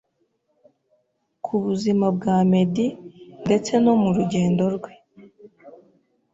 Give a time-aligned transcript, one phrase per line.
[1.45, 2.87] kubuzima bwa Meddy
[3.45, 4.91] ndetse no murugendo rwe